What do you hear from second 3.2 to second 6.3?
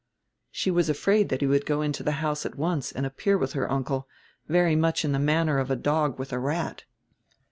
with her uncle, very much in the manner of a dog